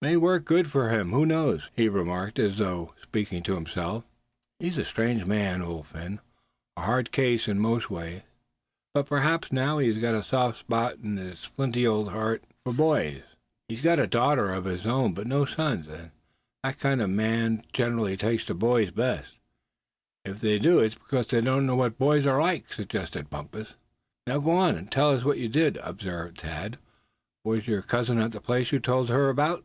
"It 0.00 0.06
may 0.06 0.16
work 0.16 0.44
for 0.44 0.60
good, 0.62 0.66
who 1.10 1.26
knows?" 1.26 1.70
he 1.74 1.88
remarked, 1.88 2.38
as 2.38 2.58
though 2.58 2.94
speaking 3.02 3.42
to 3.42 3.56
himself. 3.56 4.04
"He's 4.60 4.78
a 4.78 4.84
strange 4.84 5.26
man, 5.26 5.60
is 5.60 5.66
Old 5.66 5.88
Phin; 5.88 6.20
a 6.76 6.82
hard 6.82 7.10
case 7.10 7.48
in 7.48 7.58
most 7.58 7.90
ways; 7.90 8.22
but 8.94 9.08
p'raps 9.08 9.50
now 9.50 9.78
he 9.78 9.92
has 9.92 10.00
got 10.00 10.14
a 10.14 10.22
soft 10.22 10.60
spot 10.60 10.98
in 11.02 11.16
his 11.16 11.42
flinty 11.42 11.84
old 11.84 12.12
heart 12.12 12.44
for 12.62 12.72
boys. 12.72 13.22
He's 13.68 13.84
a 13.84 14.06
daughter 14.06 14.52
of 14.52 14.66
his 14.66 14.86
own 14.86 15.14
but 15.14 15.26
no 15.26 15.44
sons. 15.44 15.88
And 15.88 16.12
that 16.62 16.78
kind 16.78 17.02
of 17.02 17.10
men 17.10 17.64
generally 17.72 18.16
take 18.16 18.42
to 18.46 18.54
boys 18.54 18.92
best." 18.92 19.34
"If 20.24 20.38
they 20.40 20.60
do, 20.60 20.78
it's 20.78 20.94
because 20.94 21.26
they 21.26 21.40
don't 21.40 21.66
know 21.66 21.74
what 21.74 21.98
boys 21.98 22.24
are 22.24 22.40
like," 22.40 22.72
suggested 22.72 23.30
Bumpus. 23.30 23.74
"Now 24.28 24.38
go 24.38 24.52
on 24.52 24.76
and 24.76 24.92
tell 24.92 25.10
us 25.10 25.24
what 25.24 25.38
you 25.38 25.48
did," 25.48 25.76
observed 25.78 26.38
Thad. 26.38 26.78
"Was 27.44 27.66
your 27.66 27.82
cousin 27.82 28.18
at 28.18 28.30
the 28.30 28.40
place 28.40 28.70
you 28.70 28.78
told 28.78 29.08
her 29.08 29.28
about?" 29.28 29.64